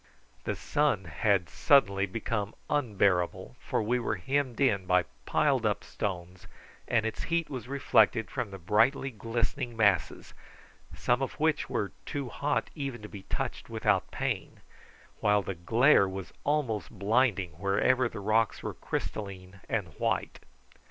[0.45, 6.47] The sun had suddenly become unbearable, for we were hemmed in by piled up stones,
[6.87, 10.33] and its heat was reflected from the brightly glistening masses,
[10.95, 14.61] some of which were too hot even to be touched without pain,
[15.19, 20.39] while the glare was almost blinding wherever the rocks were crystalline and white.